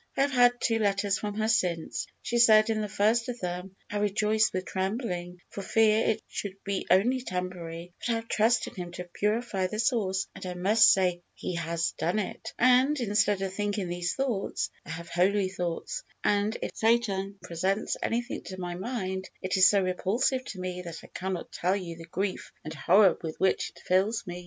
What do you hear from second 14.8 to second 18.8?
I have holy thoughts, and if Satan presents anything to my